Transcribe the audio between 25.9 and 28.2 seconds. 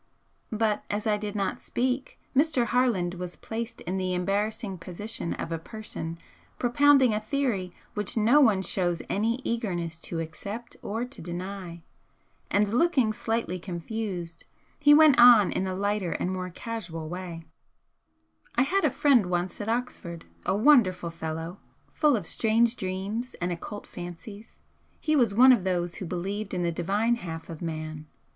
who believed in the Divine half of man.